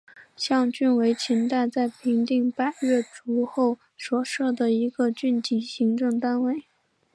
[0.35, 6.63] 象郡为秦代在平定百越族后所设的一个郡级行政单位。